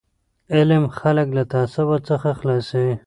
علم 0.55 0.83
خلک 0.99 1.27
له 1.37 1.43
تعصب 1.51 1.87
څخه 2.09 2.29
خلاصوي. 2.39 2.95